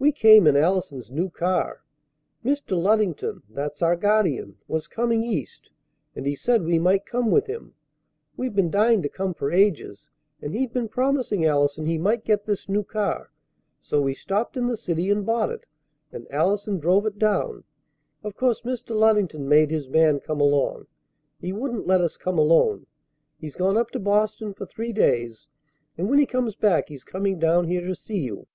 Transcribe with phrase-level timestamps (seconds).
[0.00, 1.84] "We came in Allison's new car.
[2.44, 2.76] Mr.
[2.76, 5.70] Luddington that's our guardian was coming East,
[6.16, 7.72] and he said we might come with him.
[8.36, 10.08] We've been dying to come for ages.
[10.42, 13.30] And he'd been promising Allison he might get this new car;
[13.78, 15.66] so we stopped in the city and bought it,
[16.10, 17.62] and Allison drove it down.
[18.24, 18.90] Of course Mr.
[18.92, 20.88] Luddington made his man come along.
[21.38, 22.86] He wouldn't let us come alone.
[23.38, 25.46] He's gone up to Boston for three days;
[25.96, 28.48] and, when he comes back, he's coming down here to see you."